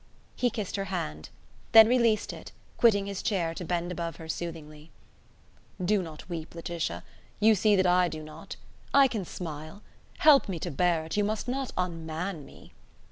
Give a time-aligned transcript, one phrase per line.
[0.35, 1.29] He kissed her hand;
[1.73, 4.89] then released it, quitting his chair to bend above her soothingly.
[5.79, 7.03] "Do not weep, Laetitia,
[7.39, 8.55] you see that I do not;
[8.95, 9.83] I can smile.
[10.17, 12.73] Help me to bear it; you must not unman me."